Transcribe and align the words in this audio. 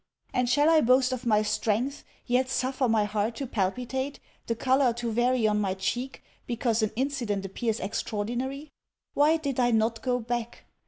And 0.33 0.49
shall 0.49 0.67
I 0.67 0.81
boast 0.81 1.11
of 1.11 1.27
my 1.27 1.43
strength, 1.43 2.03
yet 2.25 2.49
suffer 2.49 2.89
my 2.89 3.03
heart 3.03 3.35
to 3.35 3.45
palpitate, 3.45 4.19
the 4.47 4.55
colour 4.55 4.93
to 4.93 5.11
vary 5.11 5.45
on 5.45 5.61
my 5.61 5.75
cheek, 5.75 6.23
because 6.47 6.81
an 6.81 6.89
incident 6.95 7.45
appears 7.45 7.79
extraordinary? 7.79 8.71
Why 9.13 9.37
did 9.37 9.59
I 9.59 9.69
not 9.69 10.01
go 10.01 10.19
back? 10.19 10.65